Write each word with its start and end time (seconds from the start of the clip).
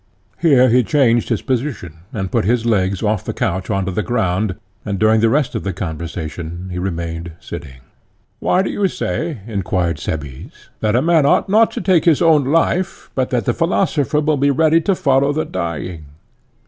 Here 0.39 0.69
he 0.69 0.81
changed 0.83 1.29
his 1.29 1.43
position, 1.43 1.99
and 2.11 2.31
put 2.31 2.43
his 2.43 2.65
legs 2.65 3.03
off 3.03 3.23
the 3.23 3.35
couch 3.35 3.69
on 3.69 3.85
to 3.85 3.91
the 3.91 4.01
ground, 4.01 4.55
and 4.83 4.97
during 4.97 5.21
the 5.21 5.29
rest 5.29 5.53
of 5.53 5.63
the 5.63 5.73
conversation 5.73 6.69
he 6.71 6.79
remained 6.79 7.33
sitting. 7.39 7.81
Why 8.39 8.63
do 8.63 8.71
you 8.71 8.87
say, 8.87 9.41
enquired 9.45 9.99
Cebes, 9.99 10.69
that 10.79 10.95
a 10.95 11.03
man 11.03 11.27
ought 11.27 11.49
not 11.49 11.69
to 11.73 11.81
take 11.81 12.05
his 12.05 12.19
own 12.19 12.45
life, 12.45 13.11
but 13.13 13.29
that 13.29 13.45
the 13.45 13.53
philosopher 13.53 14.21
will 14.21 14.37
be 14.37 14.49
ready 14.49 14.81
to 14.81 14.95
follow 14.95 15.31
the 15.31 15.45
dying? 15.45 16.05